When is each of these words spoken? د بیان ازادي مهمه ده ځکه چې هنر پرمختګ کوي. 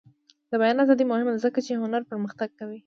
د 0.49 0.51
بیان 0.61 0.77
ازادي 0.83 1.03
مهمه 1.11 1.31
ده 1.33 1.39
ځکه 1.45 1.59
چې 1.65 1.79
هنر 1.81 2.01
پرمختګ 2.11 2.49
کوي. 2.59 2.79